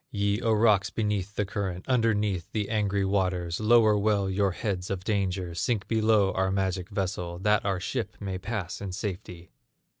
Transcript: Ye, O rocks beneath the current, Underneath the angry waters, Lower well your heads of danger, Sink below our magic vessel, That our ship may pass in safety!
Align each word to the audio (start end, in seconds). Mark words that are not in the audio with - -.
Ye, 0.09 0.41
O 0.41 0.51
rocks 0.51 0.89
beneath 0.89 1.35
the 1.35 1.45
current, 1.45 1.85
Underneath 1.87 2.51
the 2.53 2.69
angry 2.71 3.05
waters, 3.05 3.59
Lower 3.59 3.95
well 3.95 4.31
your 4.31 4.49
heads 4.53 4.89
of 4.89 5.03
danger, 5.03 5.53
Sink 5.53 5.87
below 5.87 6.31
our 6.31 6.49
magic 6.49 6.89
vessel, 6.89 7.37
That 7.37 7.63
our 7.65 7.79
ship 7.79 8.17
may 8.19 8.39
pass 8.39 8.81
in 8.81 8.93
safety! 8.93 9.51